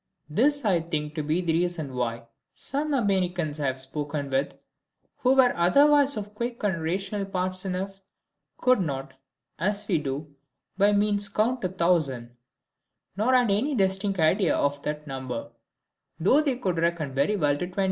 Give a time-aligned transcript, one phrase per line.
[0.31, 2.23] This I think to be the reason why
[2.55, 4.55] some Americans I have spoken with,
[5.17, 7.99] (who were otherwise of quick and rational parts enough,)
[8.57, 9.13] could not,
[9.59, 10.29] as we do,
[10.75, 12.35] by any means count to 1000;
[13.15, 15.51] nor had any distinct idea of that number,
[16.19, 17.75] though they could reckon very well to 20.